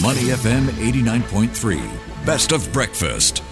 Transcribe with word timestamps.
Money 0.00 0.32
FM 0.32 0.68
89.3. 0.80 2.24
Best 2.24 2.52
of 2.52 2.72
breakfast. 2.72 3.42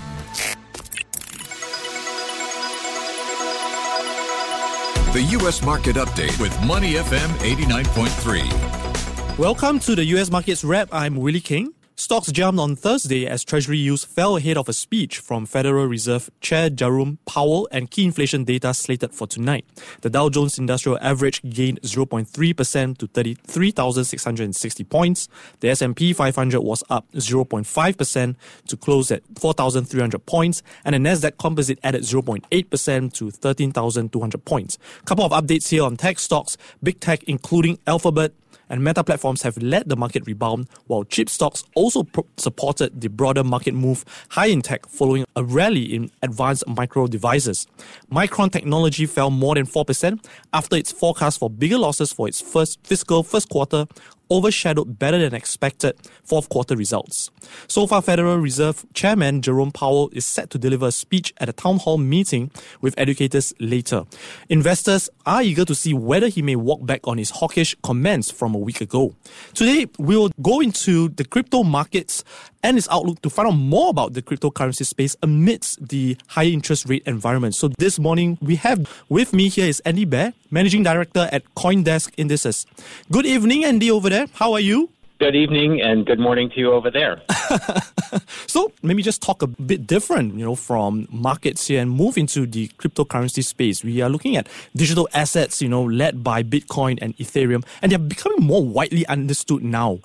The 5.13 5.21
U.S. 5.33 5.63
Market 5.63 5.97
Update 5.97 6.41
with 6.41 6.59
Money 6.65 6.95
FM 6.95 7.29
89.3. 7.45 9.39
Welcome 9.39 9.81
to 9.81 9.95
the 9.95 10.05
US 10.17 10.31
Markets 10.31 10.65
Wrap. 10.65 10.89
I'm 10.93 11.17
Willie 11.17 11.43
Keng. 11.43 11.75
Stocks 12.01 12.33
jumped 12.33 12.59
on 12.59 12.77
Thursday 12.77 13.27
as 13.27 13.45
Treasury 13.45 13.77
yields 13.77 14.05
fell 14.05 14.39
ahead 14.39 14.57
of 14.57 14.71
a 14.71 14.73
speech 14.73 15.19
from 15.19 15.45
Federal 15.45 15.85
Reserve 15.85 16.31
Chair 16.41 16.71
Jerome 16.71 17.19
Powell 17.27 17.69
and 17.71 17.91
key 17.91 18.07
inflation 18.07 18.43
data 18.43 18.73
slated 18.73 19.13
for 19.13 19.27
tonight. 19.27 19.67
The 20.01 20.09
Dow 20.09 20.31
Jones 20.31 20.59
Industrial 20.59 20.99
Average 21.03 21.43
gained 21.43 21.83
0.3% 21.83 22.97
to 22.97 23.07
33,660 23.07 24.85
points. 24.85 25.29
The 25.61 25.69
S&P 25.69 26.15
500 26.15 26.63
was 26.63 26.83
up 26.89 27.05
0.5% 27.13 28.37
to 28.69 28.77
close 28.79 29.11
at 29.11 29.23
4,300 29.39 30.25
points, 30.25 30.63
and 30.87 30.95
the 30.95 30.99
Nasdaq 30.99 31.37
Composite 31.37 31.81
added 31.85 32.05
0.8% 32.05 33.13
to 33.13 33.31
13,200 33.31 34.45
points. 34.47 34.79
Couple 35.05 35.27
of 35.27 35.33
updates 35.33 35.69
here 35.69 35.83
on 35.83 35.99
tech 35.99 36.19
stocks. 36.19 36.57
Big 36.83 36.99
tech, 36.99 37.23
including 37.25 37.79
Alphabet, 37.87 38.33
and 38.71 38.85
meta 38.85 39.03
platforms 39.03 39.43
have 39.43 39.59
led 39.59 39.89
the 39.89 39.97
market 39.97 40.25
rebound, 40.27 40.69
while 40.87 41.03
chip 41.03 41.29
stocks 41.29 41.65
also 41.75 41.90
pro- 42.13 42.27
supported 42.37 43.01
the 43.01 43.09
broader 43.09 43.45
market 43.45 43.75
move 43.75 44.05
high 44.31 44.47
in 44.47 44.63
tech 44.63 44.87
following 44.87 45.25
a 45.37 45.45
rally 45.45 45.95
in 45.95 46.11
advanced 46.23 46.67
micro 46.67 47.07
devices. 47.07 47.67
Micron 48.13 48.51
Technology 48.51 49.07
fell 49.07 49.31
more 49.31 49.55
than 49.55 49.67
4% 49.67 50.25
after 50.53 50.77
its 50.77 50.93
forecast 50.93 51.39
for 51.39 51.51
bigger 51.51 51.79
losses 51.79 52.13
for 52.13 52.29
its 52.29 52.41
first 52.41 52.79
fiscal 52.85 53.23
first 53.23 53.49
quarter 53.49 53.87
overshadowed 54.31 54.99
better 54.99 55.19
than 55.19 55.35
expected 55.35 55.97
fourth 56.23 56.49
quarter 56.49 56.77
results. 56.77 57.31
So 57.67 57.87
far, 57.87 58.03
Federal 58.03 58.39
Reserve 58.39 58.85
Chairman 58.95 59.43
Jerome 59.43 59.73
Powell 59.73 60.11
is 60.13 60.25
set 60.27 60.51
to 60.51 60.59
deliver 60.59 60.87
a 60.87 60.93
speech 60.93 61.33
at 61.39 61.49
a 61.49 61.53
town 61.53 61.79
hall 61.79 61.99
meeting 61.99 62.51
with 62.81 62.95
educators 62.99 63.53
later. 63.59 64.05
Investors 64.49 65.09
are 65.27 65.43
eager 65.43 65.65
to 65.65 65.75
see 65.75 65.95
whether 65.95 66.29
he 66.29 66.43
may 66.43 66.57
walk 66.57 66.85
back 66.87 67.07
on 67.07 67.19
his 67.19 67.31
hawkish 67.31 67.75
comments 67.83 68.31
from 68.31 68.55
a 68.55 68.59
week 68.59 68.81
ago. 68.81 69.15
Today, 69.55 69.87
we 69.99 70.17
will 70.17 70.31
go 70.41 70.61
into 70.61 71.09
the 71.09 71.25
crypto 71.25 71.63
markets 71.63 72.25
and 72.63 72.77
its 72.77 72.89
outlook 72.91 73.23
to 73.23 73.31
find 73.31 73.49
out 73.49 73.57
more 73.57 73.91
about 73.91 74.13
the 74.13 74.23
cryptocurrency 74.23 74.85
space 74.85 75.17
amidst 75.23 75.89
the 75.89 76.17
high 76.29 76.45
interest 76.45 76.89
rate 76.89 77.03
environment. 77.07 77.55
So 77.55 77.69
this 77.79 77.99
morning 77.99 78.39
we 78.41 78.57
have 78.57 78.89
with 79.09 79.33
me 79.33 79.49
here 79.49 79.67
is 79.67 79.81
Andy 79.81 80.07
Baehr, 80.07 80.33
Managing 80.51 80.83
Director 80.83 81.29
at 81.33 81.43
CoinDesk 81.55 82.13
Indices. 82.17 82.67
Good 83.11 83.27
evening, 83.27 83.65
Andy, 83.65 83.91
over 83.91 84.09
there. 84.09 84.27
How 84.35 84.53
are 84.53 84.61
you? 84.61 84.91
Good 85.21 85.37
evening 85.37 85.83
and 85.83 86.07
good 86.07 86.19
morning 86.19 86.49
to 86.49 86.59
you 86.59 86.73
over 86.73 86.91
there. 86.91 87.21
so 88.47 88.73
maybe 88.83 89.03
just 89.03 89.21
talk 89.21 89.43
a 89.43 89.47
bit 89.47 89.87
different, 89.87 90.35
you 90.35 90.47
know, 90.47 90.55
from 90.55 91.07
markets 91.11 91.67
here 91.67 91.83
and 91.83 91.91
move 91.91 92.17
into 92.17 92.47
the 92.47 92.69
cryptocurrency 92.79 93.45
space. 93.45 93.85
We 93.85 94.01
are 94.01 94.09
looking 94.09 94.39
at 94.39 94.49
digital 94.75 95.11
assets, 95.13 95.61
you 95.61 95.69
know, 95.69 95.83
led 95.83 96.25
by 96.25 96.43
Bitcoin 96.43 96.99
and 97.03 97.15
Ethereum, 97.19 97.67
and 97.83 97.93
they're 97.93 97.99
becoming 97.99 98.47
more 98.47 98.65
widely 98.65 99.07
understood 99.09 99.63
now. 99.63 99.99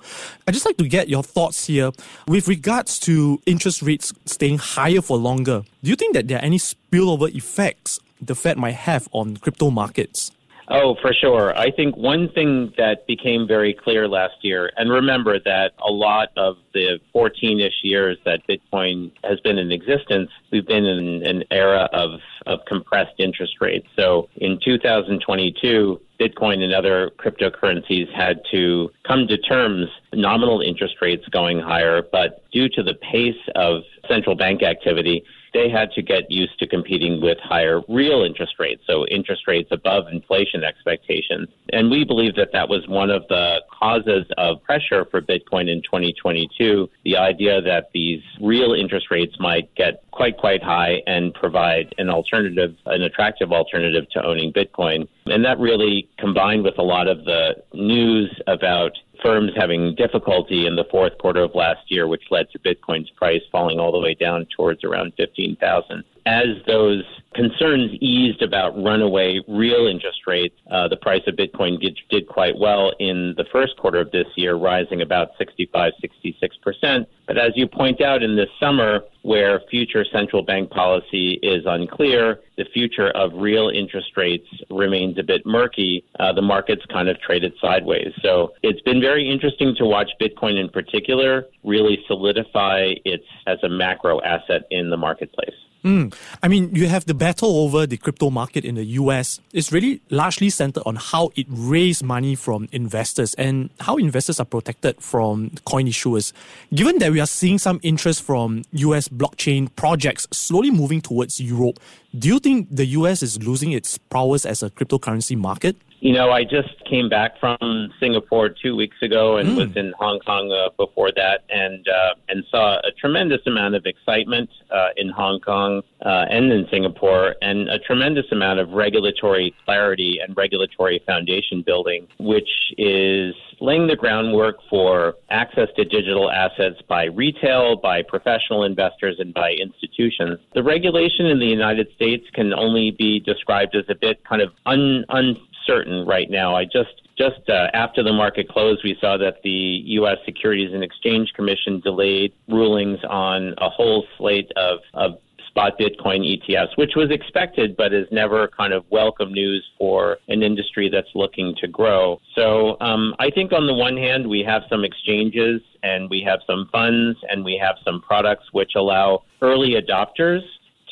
I'd 0.46 0.52
just 0.52 0.66
like 0.66 0.76
to 0.76 0.86
get 0.86 1.08
your 1.08 1.22
thoughts 1.22 1.66
here 1.66 1.92
with 2.28 2.46
regards 2.46 2.98
to 3.08 3.40
interest 3.46 3.80
rates 3.80 4.12
staying 4.26 4.58
higher 4.58 5.00
for 5.00 5.16
longer. 5.16 5.62
Do 5.82 5.88
you 5.88 5.96
think 5.96 6.12
that 6.12 6.28
there 6.28 6.36
are 6.36 6.44
any 6.44 6.58
spillover 6.58 7.34
effects 7.34 8.00
the 8.20 8.34
Fed 8.34 8.58
might 8.58 8.74
have 8.74 9.08
on 9.12 9.38
crypto 9.38 9.70
markets? 9.70 10.30
Oh, 10.68 10.96
for 11.00 11.12
sure. 11.12 11.56
I 11.56 11.70
think 11.70 11.96
one 11.96 12.28
thing 12.30 12.72
that 12.76 13.06
became 13.06 13.46
very 13.46 13.72
clear 13.72 14.08
last 14.08 14.34
year, 14.42 14.72
and 14.76 14.90
remember 14.90 15.38
that 15.44 15.72
a 15.78 15.92
lot 15.92 16.30
of 16.36 16.56
the 16.74 16.98
14 17.12 17.60
ish 17.60 17.72
years 17.82 18.18
that 18.24 18.40
Bitcoin 18.48 19.12
has 19.22 19.38
been 19.40 19.58
in 19.58 19.70
existence, 19.70 20.28
we've 20.50 20.66
been 20.66 20.84
in 20.84 21.24
an 21.24 21.44
era 21.52 21.88
of, 21.92 22.18
of 22.46 22.60
compressed 22.66 23.14
interest 23.18 23.60
rates. 23.60 23.86
So 23.96 24.28
in 24.36 24.58
2022, 24.64 26.00
Bitcoin 26.18 26.62
and 26.62 26.72
other 26.72 27.10
cryptocurrencies 27.16 28.12
had 28.12 28.40
to 28.50 28.90
come 29.06 29.28
to 29.28 29.38
terms 29.38 29.86
nominal 30.12 30.62
interest 30.62 30.96
rates 31.00 31.26
going 31.28 31.60
higher, 31.60 32.02
but 32.10 32.42
due 32.50 32.68
to 32.70 32.82
the 32.82 32.94
pace 32.94 33.34
of 33.54 33.82
central 34.08 34.34
bank 34.34 34.62
activity, 34.62 35.22
they 35.56 35.70
had 35.70 35.90
to 35.92 36.02
get 36.02 36.30
used 36.30 36.58
to 36.58 36.66
competing 36.66 37.20
with 37.22 37.38
higher 37.42 37.80
real 37.88 38.22
interest 38.22 38.54
rates, 38.58 38.82
so 38.86 39.06
interest 39.06 39.46
rates 39.46 39.70
above 39.72 40.04
inflation 40.12 40.62
expectations. 40.62 41.48
And 41.72 41.90
we 41.90 42.04
believe 42.04 42.36
that 42.36 42.50
that 42.52 42.68
was 42.68 42.86
one 42.86 43.10
of 43.10 43.26
the 43.28 43.62
causes 43.72 44.26
of 44.36 44.62
pressure 44.62 45.06
for 45.10 45.22
Bitcoin 45.22 45.70
in 45.70 45.80
2022. 45.82 46.90
The 47.04 47.16
idea 47.16 47.62
that 47.62 47.88
these 47.94 48.22
real 48.40 48.74
interest 48.74 49.06
rates 49.10 49.34
might 49.40 49.74
get 49.74 50.04
quite, 50.10 50.36
quite 50.36 50.62
high 50.62 51.02
and 51.06 51.32
provide 51.32 51.94
an 51.96 52.10
alternative, 52.10 52.74
an 52.84 53.02
attractive 53.02 53.50
alternative 53.50 54.08
to 54.10 54.24
owning 54.24 54.52
Bitcoin. 54.52 55.08
And 55.26 55.44
that 55.44 55.58
really 55.58 56.08
combined 56.18 56.64
with 56.64 56.78
a 56.78 56.82
lot 56.82 57.08
of 57.08 57.24
the 57.24 57.56
news 57.72 58.30
about 58.46 58.92
firms 59.22 59.52
having 59.56 59.94
difficulty 59.94 60.66
in 60.66 60.76
the 60.76 60.84
fourth 60.90 61.16
quarter 61.18 61.42
of 61.42 61.54
last 61.54 61.90
year, 61.90 62.06
which 62.06 62.24
led 62.30 62.50
to 62.50 62.58
Bitcoin's 62.58 63.10
price 63.10 63.42
falling 63.50 63.78
all 63.78 63.92
the 63.92 63.98
way 63.98 64.14
down 64.14 64.46
towards 64.56 64.84
around 64.84 65.12
15,000. 65.16 66.04
As 66.26 66.46
those 66.66 67.04
concerns 67.36 67.92
eased 68.00 68.42
about 68.42 68.74
runaway 68.82 69.40
real 69.46 69.86
interest 69.86 70.20
rates, 70.26 70.56
uh, 70.70 70.88
the 70.88 70.96
price 70.96 71.22
of 71.26 71.36
Bitcoin 71.36 71.80
did, 71.80 71.98
did 72.10 72.26
quite 72.26 72.58
well 72.58 72.92
in 72.98 73.34
the 73.36 73.44
first 73.52 73.76
quarter 73.76 74.00
of 74.00 74.10
this 74.10 74.26
year, 74.36 74.54
rising 74.54 75.02
about 75.02 75.28
65, 75.38 75.92
66%. 76.02 77.06
But 77.26 77.38
as 77.38 77.52
you 77.54 77.68
point 77.68 78.00
out 78.00 78.22
in 78.22 78.36
this 78.36 78.48
summer, 78.58 79.00
where 79.22 79.60
future 79.70 80.04
central 80.12 80.42
bank 80.42 80.70
policy 80.70 81.32
is 81.42 81.64
unclear, 81.66 82.40
the 82.56 82.64
future 82.72 83.08
of 83.10 83.32
real 83.34 83.68
interest 83.68 84.16
rates 84.16 84.46
remains 84.70 85.18
a 85.18 85.22
bit 85.22 85.44
murky, 85.44 86.04
uh, 86.20 86.32
the 86.32 86.42
market's 86.42 86.86
kind 86.86 87.08
of 87.08 87.20
traded 87.20 87.52
sideways. 87.60 88.12
So 88.22 88.52
it's 88.62 88.80
been 88.82 89.00
very 89.00 89.28
interesting 89.28 89.74
to 89.78 89.84
watch 89.84 90.10
Bitcoin 90.20 90.58
in 90.58 90.68
particular 90.68 91.46
really 91.64 91.98
solidify 92.06 92.94
its 93.04 93.24
as 93.46 93.58
a 93.64 93.68
macro 93.68 94.20
asset 94.22 94.62
in 94.70 94.90
the 94.90 94.96
marketplace. 94.96 95.54
Mm. 95.84 96.12
I 96.42 96.48
mean, 96.48 96.74
you 96.74 96.88
have 96.88 97.06
the 97.06 97.14
battle 97.14 97.58
over 97.58 97.86
the 97.86 97.96
crypto 97.96 98.30
market 98.30 98.64
in 98.64 98.74
the 98.74 98.84
US. 98.84 99.40
It's 99.52 99.72
really 99.72 100.00
largely 100.10 100.50
centered 100.50 100.82
on 100.84 100.96
how 100.96 101.30
it 101.36 101.46
raised 101.48 102.02
money 102.02 102.34
from 102.34 102.68
investors 102.72 103.34
and 103.34 103.70
how 103.80 103.96
investors 103.96 104.40
are 104.40 104.46
protected 104.46 105.00
from 105.00 105.52
coin 105.64 105.86
issuers. 105.86 106.32
Given 106.74 106.98
that 106.98 107.12
we 107.12 107.20
are 107.20 107.26
seeing 107.26 107.58
some 107.58 107.78
interest 107.82 108.22
from 108.22 108.62
US 108.72 109.08
blockchain 109.08 109.68
projects 109.76 110.26
slowly 110.32 110.70
moving 110.70 111.00
towards 111.00 111.40
Europe, 111.40 111.78
do 112.18 112.28
you 112.28 112.40
think 112.40 112.68
the 112.70 112.86
US 112.86 113.22
is 113.22 113.42
losing 113.42 113.72
its 113.72 113.98
prowess 113.98 114.44
as 114.44 114.62
a 114.62 114.70
cryptocurrency 114.70 115.36
market? 115.36 115.76
You 116.00 116.12
know, 116.12 116.30
I 116.30 116.44
just 116.44 116.84
came 116.84 117.08
back 117.08 117.40
from 117.40 117.90
Singapore 117.98 118.50
two 118.50 118.76
weeks 118.76 118.96
ago 119.00 119.38
and 119.38 119.50
mm. 119.50 119.56
was 119.56 119.76
in 119.76 119.94
Hong 119.98 120.18
Kong 120.20 120.52
uh, 120.52 120.68
before 120.76 121.10
that, 121.16 121.44
and 121.48 121.86
uh, 121.88 122.14
and 122.28 122.44
saw 122.50 122.76
a 122.76 122.92
tremendous 123.00 123.40
amount 123.46 123.74
of 123.74 123.86
excitement 123.86 124.50
uh, 124.70 124.88
in 124.96 125.08
Hong 125.08 125.40
Kong 125.40 125.82
uh, 126.04 126.26
and 126.30 126.52
in 126.52 126.66
Singapore, 126.70 127.34
and 127.40 127.68
a 127.70 127.78
tremendous 127.78 128.26
amount 128.30 128.60
of 128.60 128.70
regulatory 128.70 129.54
clarity 129.64 130.18
and 130.22 130.36
regulatory 130.36 131.02
foundation 131.06 131.62
building, 131.62 132.06
which 132.18 132.74
is 132.76 133.34
laying 133.60 133.86
the 133.86 133.96
groundwork 133.96 134.56
for 134.68 135.14
access 135.30 135.68
to 135.76 135.84
digital 135.84 136.30
assets 136.30 136.80
by 136.88 137.04
retail, 137.04 137.76
by 137.76 138.02
professional 138.02 138.64
investors, 138.64 139.16
and 139.18 139.32
by 139.32 139.52
institutions. 139.52 140.38
The 140.54 140.62
regulation 140.62 141.24
in 141.24 141.38
the 141.38 141.46
United 141.46 141.88
States 141.94 142.26
can 142.34 142.52
only 142.52 142.90
be 142.90 143.18
described 143.20 143.74
as 143.74 143.84
a 143.88 143.94
bit 143.94 144.22
kind 144.24 144.42
of 144.42 144.52
un, 144.66 145.06
un 145.08 145.36
certain 145.66 146.06
right 146.06 146.30
now. 146.30 146.54
I 146.54 146.64
just 146.64 147.02
just 147.18 147.48
uh, 147.48 147.68
after 147.72 148.02
the 148.02 148.12
market 148.12 148.48
closed, 148.48 148.82
we 148.84 148.96
saw 149.00 149.16
that 149.16 149.42
the 149.42 149.50
U.S. 149.50 150.18
Securities 150.24 150.74
and 150.74 150.84
Exchange 150.84 151.32
Commission 151.34 151.80
delayed 151.80 152.32
rulings 152.48 152.98
on 153.08 153.54
a 153.58 153.70
whole 153.70 154.04
slate 154.18 154.52
of, 154.56 154.80
of 154.92 155.12
spot 155.56 155.78
Bitcoin 155.80 156.20
ETFs, 156.20 156.76
which 156.76 156.92
was 156.96 157.10
expected, 157.10 157.74
but 157.78 157.94
is 157.94 158.06
never 158.12 158.48
kind 158.48 158.74
of 158.74 158.84
welcome 158.90 159.32
news 159.32 159.66
for 159.78 160.18
an 160.28 160.42
industry 160.42 160.90
that's 160.92 161.08
looking 161.14 161.54
to 161.58 161.66
grow. 161.66 162.20
So 162.34 162.76
um, 162.82 163.14
I 163.18 163.30
think 163.30 163.54
on 163.54 163.66
the 163.66 163.72
one 163.72 163.96
hand, 163.96 164.28
we 164.28 164.44
have 164.46 164.62
some 164.68 164.84
exchanges 164.84 165.62
and 165.82 166.10
we 166.10 166.22
have 166.26 166.40
some 166.46 166.68
funds 166.70 167.18
and 167.30 167.42
we 167.42 167.58
have 167.62 167.76
some 167.86 168.02
products 168.02 168.44
which 168.52 168.72
allow 168.76 169.22
early 169.40 169.74
adopters 169.80 170.42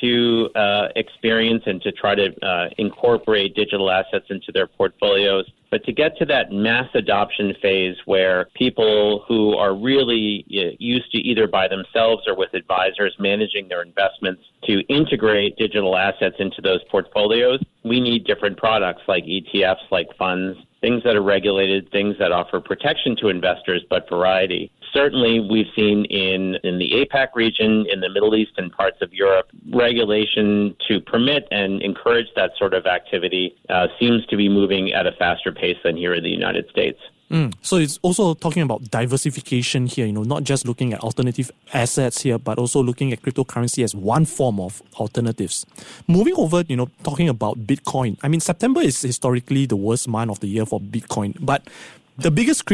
to 0.05 0.51
uh, 0.55 0.89
experience 0.97 1.63
and 1.67 1.81
to 1.83 1.91
try 1.93 2.15
to 2.15 2.47
uh, 2.47 2.69
incorporate 2.79 3.55
digital 3.55 3.91
assets 3.91 4.27
into 4.29 4.53
their 4.53 4.67
portfolios 4.67 5.47
But 5.71 5.85
to 5.87 5.93
get 5.93 6.17
to 6.19 6.25
that 6.27 6.53
mass 6.53 6.89
adoption 6.95 7.53
phase 7.61 7.97
where 8.05 8.47
people 8.55 9.25
who 9.27 9.55
are 9.55 9.75
really 9.75 10.45
used 10.47 11.11
to 11.13 11.19
either 11.19 11.49
by 11.49 11.67
themselves 11.67 12.23
or 12.29 12.37
with 12.37 12.55
advisors 12.55 13.13
managing 13.19 13.67
their 13.69 13.83
investments 13.83 14.43
to 14.65 14.83
integrate 14.83 15.57
digital 15.57 15.97
assets 15.97 16.37
into 16.39 16.61
those 16.63 16.81
portfolios, 16.91 17.61
we 17.83 17.99
need 17.99 18.25
different 18.25 18.57
products 18.57 19.03
like 19.09 19.25
ETFs, 19.25 19.91
like 19.91 20.07
funds, 20.17 20.57
things 20.81 21.03
that 21.03 21.17
are 21.17 21.23
regulated, 21.23 21.91
things 21.91 22.15
that 22.19 22.31
offer 22.31 22.61
protection 22.61 23.17
to 23.17 23.29
investors, 23.29 23.83
but 23.89 24.07
variety. 24.09 24.71
Certainly, 24.93 25.49
we've 25.51 25.73
seen 25.75 26.05
in, 26.05 26.57
in 26.63 26.79
the 26.79 26.84
APAC 26.95 27.29
region, 27.35 27.87
in 27.91 28.01
the 28.01 28.09
Middle 28.09 28.35
East, 28.35 28.53
and 28.57 28.73
parts 28.73 28.99
of 29.01 29.13
Europe, 29.13 29.49
regulation 29.73 30.77
to 30.89 31.01
permit 31.01 31.47
and 31.51 31.83
encourage 31.83 32.29
that 32.37 32.51
sort 32.59 32.75
of 32.75 32.87
activity 32.87 33.57
uh, 33.69 33.89
seems 33.99 34.25
to 34.27 34.37
be 34.37 34.49
moving 34.49 34.93
at 34.93 35.07
a 35.07 35.13
faster 35.13 35.53
pace 35.53 35.79
than 35.85 35.97
here 35.97 36.15
in 36.15 36.23
the 36.23 36.31
United 36.31 36.69
States. 36.71 37.01
Mm. 37.31 37.55
So 37.63 37.77
it's 37.77 37.99
also 38.03 38.35
talking 38.35 38.63
about 38.63 38.91
diversification 38.91 39.87
here, 39.87 40.07
you 40.07 40.13
know, 40.13 40.23
not 40.23 40.45
just 40.45 40.67
looking 40.67 40.93
at 40.93 41.01
alternative 41.01 41.51
assets 41.73 42.23
here, 42.23 42.39
but 42.39 42.59
also 42.59 42.83
looking 42.83 43.13
at 43.13 43.23
cryptocurrency 43.23 43.83
as 43.83 43.95
one 43.95 44.25
form 44.25 44.61
of 44.61 44.83
alternatives. 44.97 45.67
Moving 46.07 46.35
over, 46.37 46.63
you 46.69 46.77
know, 46.77 46.91
talking 47.03 47.29
about 47.29 47.67
Bitcoin. 47.67 48.19
I 48.23 48.29
mean, 48.29 48.41
September 48.41 48.83
is 48.83 49.01
historically 49.01 49.67
the 49.67 49.77
worst 49.77 50.07
month 50.07 50.31
of 50.31 50.41
the 50.41 50.49
year 50.49 50.67
for 50.67 50.81
Bitcoin, 50.81 51.37
but 51.41 51.67
the 52.19 52.31
biggest 52.31 52.67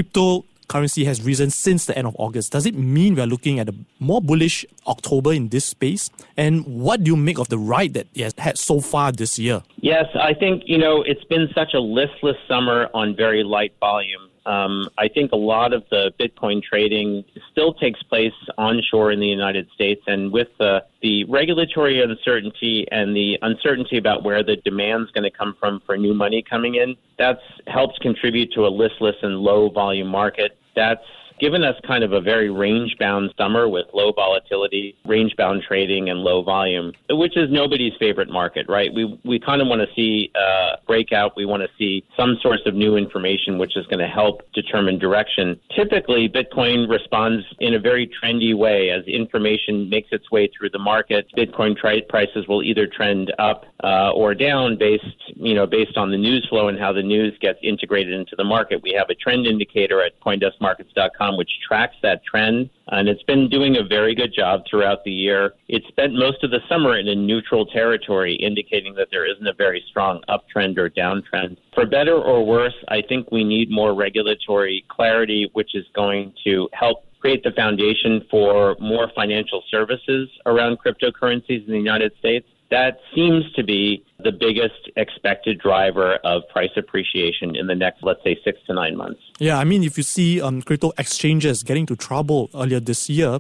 cryptocurrency 0.70 1.04
has 1.04 1.22
risen 1.22 1.50
since 1.50 1.86
the 1.86 1.96
end 1.96 2.06
of 2.06 2.16
August. 2.18 2.52
Does 2.52 2.66
it 2.66 2.74
mean 2.74 3.14
we're 3.14 3.26
looking 3.26 3.58
at 3.58 3.68
a 3.68 3.74
more 3.98 4.20
bullish 4.20 4.64
October 4.86 5.32
in 5.32 5.48
this 5.48 5.64
space? 5.64 6.10
And 6.36 6.64
what 6.64 7.04
do 7.04 7.10
you 7.10 7.16
make 7.16 7.38
of 7.38 7.48
the 7.48 7.58
ride 7.58 7.94
that 7.94 8.06
it 8.14 8.22
has 8.22 8.34
had 8.38 8.58
so 8.58 8.80
far 8.80 9.12
this 9.12 9.38
year? 9.38 9.62
Yes, 9.76 10.06
I 10.14 10.34
think, 10.34 10.62
you 10.66 10.78
know, 10.78 11.02
it's 11.02 11.24
been 11.24 11.48
such 11.54 11.74
a 11.74 11.80
listless 11.80 12.36
summer 12.48 12.88
on 12.94 13.16
very 13.16 13.42
light 13.42 13.72
volume 13.80 14.30
um, 14.46 14.88
I 14.98 15.08
think 15.08 15.32
a 15.32 15.36
lot 15.36 15.72
of 15.72 15.84
the 15.90 16.12
Bitcoin 16.18 16.62
trading 16.62 17.24
still 17.52 17.74
takes 17.74 18.02
place 18.02 18.32
onshore 18.56 19.12
in 19.12 19.20
the 19.20 19.26
United 19.26 19.68
States, 19.74 20.02
and 20.06 20.32
with 20.32 20.48
the, 20.58 20.82
the 21.02 21.24
regulatory 21.24 22.02
uncertainty 22.02 22.86
and 22.90 23.14
the 23.14 23.38
uncertainty 23.42 23.98
about 23.98 24.24
where 24.24 24.42
the 24.42 24.56
demand 24.56 25.04
is 25.04 25.10
going 25.10 25.30
to 25.30 25.36
come 25.36 25.54
from 25.60 25.80
for 25.84 25.96
new 25.96 26.14
money 26.14 26.42
coming 26.42 26.76
in, 26.76 26.96
that's 27.18 27.42
helps 27.66 27.98
contribute 27.98 28.50
to 28.52 28.66
a 28.66 28.68
listless 28.68 29.16
and 29.22 29.36
low 29.38 29.68
volume 29.68 30.08
market. 30.08 30.56
That's 30.74 31.04
given 31.40 31.64
us 31.64 31.74
kind 31.86 32.04
of 32.04 32.12
a 32.12 32.20
very 32.20 32.50
range 32.50 32.96
bound 32.98 33.32
summer 33.36 33.68
with 33.68 33.86
low 33.94 34.12
volatility, 34.12 34.96
range 35.06 35.34
bound 35.36 35.62
trading, 35.66 36.10
and 36.10 36.20
low 36.20 36.42
volume, 36.42 36.92
which 37.10 37.36
is 37.36 37.50
nobody's 37.50 37.92
favorite 37.98 38.30
market, 38.30 38.66
right? 38.68 38.92
We, 38.92 39.18
we 39.24 39.40
kind 39.40 39.62
of 39.62 39.68
want 39.68 39.80
to 39.80 39.88
see 39.94 40.30
uh, 40.34 40.76
breakout. 40.86 41.32
We 41.36 41.46
want 41.46 41.62
to 41.62 41.68
see 41.78 42.04
some 42.16 42.38
source 42.42 42.60
of 42.66 42.74
new 42.74 42.96
information, 42.96 43.58
which 43.58 43.76
is 43.76 43.86
going 43.86 44.00
to 44.00 44.06
help 44.06 44.42
determine 44.52 44.98
direction. 44.98 45.58
Typically, 45.74 46.28
Bitcoin 46.28 46.88
responds 46.88 47.44
in 47.58 47.74
a 47.74 47.78
very 47.78 48.10
trendy 48.22 48.54
way 48.54 48.90
as 48.90 49.04
information 49.06 49.88
makes 49.88 50.08
its 50.12 50.30
way 50.30 50.48
through 50.56 50.70
the 50.70 50.78
market. 50.78 51.26
Bitcoin 51.36 51.76
tri- 51.76 52.02
prices 52.08 52.46
will 52.46 52.62
either 52.62 52.86
trend 52.86 53.32
up 53.38 53.64
uh, 53.82 54.10
or 54.10 54.34
down 54.34 54.76
based, 54.76 55.04
you 55.36 55.54
know, 55.54 55.66
based 55.66 55.96
on 55.96 56.10
the 56.10 56.18
news 56.18 56.46
flow 56.48 56.68
and 56.68 56.78
how 56.78 56.92
the 56.92 57.02
news 57.02 57.36
gets 57.40 57.58
integrated 57.62 58.12
into 58.12 58.36
the 58.36 58.44
market. 58.44 58.82
We 58.82 58.92
have 58.92 59.08
a 59.08 59.14
trend 59.14 59.46
indicator 59.46 60.02
at 60.02 60.20
CoindeskMarkets.com 60.20 61.29
which 61.36 61.50
tracks 61.66 61.96
that 62.02 62.24
trend. 62.24 62.70
And 62.88 63.08
it's 63.08 63.22
been 63.22 63.48
doing 63.48 63.76
a 63.76 63.84
very 63.84 64.14
good 64.14 64.32
job 64.34 64.62
throughout 64.68 65.04
the 65.04 65.12
year. 65.12 65.54
It 65.68 65.82
spent 65.88 66.14
most 66.14 66.42
of 66.42 66.50
the 66.50 66.60
summer 66.68 66.98
in 66.98 67.08
a 67.08 67.14
neutral 67.14 67.66
territory, 67.66 68.34
indicating 68.34 68.94
that 68.94 69.08
there 69.10 69.30
isn't 69.30 69.46
a 69.46 69.54
very 69.54 69.82
strong 69.88 70.22
uptrend 70.28 70.78
or 70.78 70.90
downtrend. 70.90 71.56
For 71.74 71.86
better 71.86 72.16
or 72.16 72.44
worse, 72.44 72.74
I 72.88 73.02
think 73.02 73.30
we 73.30 73.44
need 73.44 73.70
more 73.70 73.94
regulatory 73.94 74.84
clarity, 74.88 75.50
which 75.52 75.74
is 75.74 75.84
going 75.94 76.34
to 76.44 76.68
help 76.72 77.04
create 77.20 77.44
the 77.44 77.52
foundation 77.52 78.24
for 78.30 78.76
more 78.80 79.10
financial 79.14 79.62
services 79.70 80.28
around 80.46 80.78
cryptocurrencies 80.78 81.66
in 81.66 81.72
the 81.72 81.78
United 81.78 82.12
States 82.18 82.46
that 82.70 83.00
seems 83.14 83.50
to 83.52 83.64
be 83.64 84.04
the 84.22 84.30
biggest 84.30 84.90
expected 84.96 85.58
driver 85.58 86.16
of 86.24 86.42
price 86.48 86.70
appreciation 86.76 87.56
in 87.56 87.66
the 87.66 87.74
next, 87.74 88.02
let's 88.02 88.22
say, 88.22 88.38
six 88.44 88.58
to 88.66 88.74
nine 88.74 88.96
months. 88.96 89.20
Yeah, 89.38 89.58
I 89.58 89.64
mean, 89.64 89.82
if 89.82 89.96
you 89.96 90.04
see 90.04 90.40
um, 90.40 90.62
crypto 90.62 90.92
exchanges 90.98 91.62
getting 91.62 91.86
to 91.86 91.96
trouble 91.96 92.50
earlier 92.54 92.80
this 92.80 93.08
year, 93.08 93.38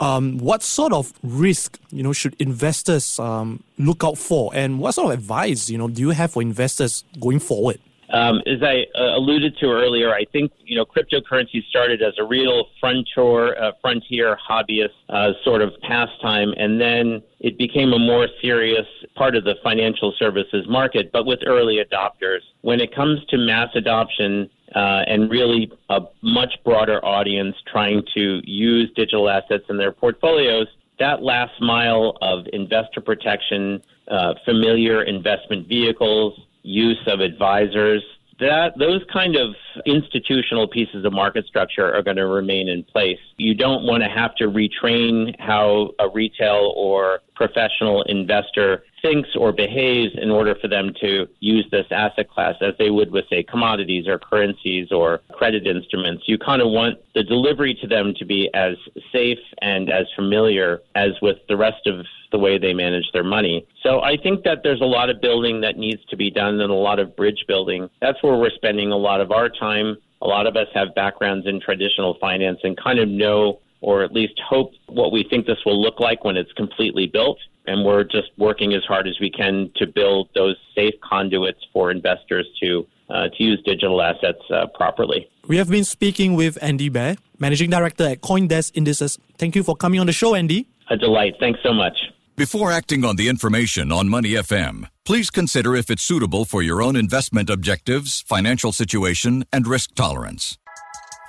um, 0.00 0.38
what 0.38 0.62
sort 0.62 0.92
of 0.92 1.12
risk, 1.22 1.78
you 1.90 2.02
know, 2.02 2.12
should 2.12 2.36
investors 2.38 3.18
um, 3.18 3.62
look 3.78 4.04
out 4.04 4.18
for, 4.18 4.50
and 4.54 4.78
what 4.78 4.92
sort 4.92 5.12
of 5.12 5.18
advice, 5.18 5.68
you 5.68 5.78
know, 5.78 5.88
do 5.88 6.00
you 6.00 6.10
have 6.10 6.32
for 6.32 6.42
investors 6.42 7.04
going 7.20 7.40
forward? 7.40 7.80
Um, 8.10 8.40
as 8.46 8.62
I 8.62 8.86
uh, 8.98 9.16
alluded 9.16 9.56
to 9.58 9.66
earlier, 9.66 10.14
I 10.14 10.24
think 10.32 10.52
you 10.64 10.76
know 10.76 10.84
cryptocurrency 10.84 11.64
started 11.68 12.02
as 12.02 12.14
a 12.18 12.24
real 12.24 12.66
frontier, 12.80 13.60
uh, 13.60 13.72
frontier 13.80 14.38
hobbyist 14.48 14.88
uh, 15.10 15.32
sort 15.44 15.60
of 15.60 15.72
pastime, 15.82 16.54
and 16.56 16.80
then 16.80 17.22
it 17.40 17.58
became 17.58 17.92
a 17.92 17.98
more 17.98 18.28
serious 18.40 18.86
part 19.14 19.36
of 19.36 19.44
the 19.44 19.56
financial 19.62 20.14
services 20.18 20.66
market, 20.68 21.12
but 21.12 21.26
with 21.26 21.40
early 21.46 21.78
adopters. 21.84 22.40
When 22.62 22.80
it 22.80 22.94
comes 22.94 23.24
to 23.26 23.36
mass 23.36 23.68
adoption, 23.74 24.48
uh, 24.74 25.02
and 25.06 25.30
really 25.30 25.70
a 25.88 26.00
much 26.22 26.52
broader 26.64 27.02
audience 27.04 27.56
trying 27.66 28.02
to 28.14 28.40
use 28.44 28.90
digital 28.94 29.28
assets 29.28 29.64
in 29.70 29.78
their 29.78 29.92
portfolios, 29.92 30.66
that 30.98 31.22
last 31.22 31.60
mile 31.60 32.16
of 32.20 32.46
investor 32.52 33.00
protection, 33.00 33.82
uh, 34.08 34.34
familiar 34.44 35.02
investment 35.02 35.68
vehicles, 35.68 36.38
use 36.68 37.00
of 37.06 37.20
advisors. 37.20 38.02
That 38.40 38.78
those 38.78 39.02
kind 39.12 39.34
of 39.34 39.56
institutional 39.84 40.68
pieces 40.68 41.04
of 41.04 41.12
market 41.12 41.44
structure 41.46 41.92
are 41.92 42.02
going 42.02 42.18
to 42.18 42.26
remain 42.26 42.68
in 42.68 42.84
place. 42.84 43.18
You 43.36 43.54
don't 43.54 43.84
want 43.84 44.04
to 44.04 44.08
have 44.08 44.36
to 44.36 44.44
retrain 44.44 45.34
how 45.40 45.90
a 45.98 46.08
retail 46.08 46.72
or 46.76 47.20
professional 47.34 48.02
investor 48.02 48.84
thinks 49.02 49.28
or 49.36 49.52
behaves 49.52 50.14
in 50.20 50.30
order 50.30 50.54
for 50.60 50.68
them 50.68 50.92
to 51.00 51.26
use 51.40 51.66
this 51.70 51.86
asset 51.90 52.28
class 52.28 52.54
as 52.60 52.74
they 52.78 52.90
would 52.90 53.10
with, 53.10 53.24
say, 53.30 53.42
commodities 53.42 54.06
or 54.06 54.18
currencies 54.18 54.90
or 54.90 55.20
credit 55.32 55.66
instruments. 55.66 56.24
You 56.26 56.38
kind 56.38 56.62
of 56.62 56.68
want 56.68 56.98
the 57.14 57.22
delivery 57.22 57.74
to 57.80 57.86
them 57.86 58.14
to 58.18 58.24
be 58.24 58.50
as 58.54 58.76
safe 59.12 59.38
and 59.62 59.90
as 59.90 60.06
familiar 60.16 60.80
as 60.94 61.10
with 61.22 61.38
the 61.48 61.56
rest 61.56 61.86
of 61.86 62.04
the 62.30 62.38
way 62.38 62.58
they 62.58 62.74
manage 62.74 63.10
their 63.12 63.24
money. 63.24 63.66
So 63.82 64.02
I 64.02 64.16
think 64.16 64.44
that 64.44 64.62
there's 64.62 64.80
a 64.80 64.86
lot 64.86 65.10
of 65.10 65.20
building 65.20 65.60
that 65.62 65.78
needs 65.78 66.04
to 66.06 66.16
be 66.16 66.30
done 66.30 66.60
and 66.60 66.70
a 66.70 66.74
lot 66.74 66.98
of 66.98 67.16
bridge 67.16 67.44
building. 67.46 67.88
That's 68.00 68.22
where 68.22 68.36
we're 68.36 68.50
spending 68.50 68.92
a 68.92 68.96
lot 68.96 69.20
of 69.20 69.30
our 69.30 69.48
time. 69.48 69.96
A 70.20 70.26
lot 70.26 70.46
of 70.46 70.56
us 70.56 70.66
have 70.74 70.94
backgrounds 70.94 71.46
in 71.46 71.60
traditional 71.60 72.16
finance 72.20 72.58
and 72.64 72.76
kind 72.76 72.98
of 72.98 73.08
know 73.08 73.60
or 73.80 74.02
at 74.02 74.12
least 74.12 74.34
hope 74.46 74.72
what 74.88 75.12
we 75.12 75.24
think 75.30 75.46
this 75.46 75.58
will 75.64 75.80
look 75.80 76.00
like 76.00 76.24
when 76.24 76.36
it's 76.36 76.52
completely 76.52 77.06
built. 77.06 77.38
And 77.68 77.84
we're 77.84 78.04
just 78.04 78.30
working 78.38 78.72
as 78.72 78.82
hard 78.84 79.06
as 79.06 79.20
we 79.20 79.30
can 79.30 79.70
to 79.76 79.86
build 79.86 80.30
those 80.34 80.56
safe 80.74 80.94
conduits 81.02 81.60
for 81.72 81.90
investors 81.90 82.46
to 82.62 82.86
uh, 83.10 83.28
to 83.28 83.42
use 83.42 83.60
digital 83.64 84.02
assets 84.02 84.42
uh, 84.50 84.66
properly. 84.74 85.28
We 85.46 85.56
have 85.56 85.70
been 85.70 85.84
speaking 85.84 86.34
with 86.34 86.58
Andy 86.60 86.90
Baehr, 86.90 87.16
Managing 87.38 87.70
Director 87.70 88.06
at 88.06 88.20
CoinDesk 88.20 88.72
Indices. 88.74 89.18
Thank 89.38 89.56
you 89.56 89.62
for 89.62 89.74
coming 89.76 90.00
on 90.00 90.06
the 90.06 90.12
show, 90.12 90.34
Andy. 90.34 90.68
A 90.90 90.96
delight. 90.96 91.34
Thanks 91.40 91.60
so 91.62 91.72
much. 91.72 91.96
Before 92.36 92.70
acting 92.70 93.04
on 93.04 93.16
the 93.16 93.28
information 93.28 93.90
on 93.90 94.08
Money 94.08 94.30
FM, 94.30 94.88
please 95.04 95.30
consider 95.30 95.74
if 95.74 95.90
it's 95.90 96.02
suitable 96.02 96.44
for 96.44 96.62
your 96.62 96.82
own 96.82 96.96
investment 96.96 97.50
objectives, 97.50 98.22
financial 98.22 98.72
situation, 98.72 99.44
and 99.52 99.66
risk 99.66 99.94
tolerance. 99.94 100.58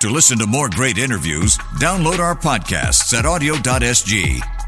To 0.02 0.10
listen 0.10 0.38
to 0.38 0.46
more 0.46 0.68
great 0.70 0.98
interviews, 0.98 1.58
download 1.78 2.18
our 2.18 2.34
podcasts 2.34 3.12
at 3.12 3.24
awedio.sg 3.24 4.59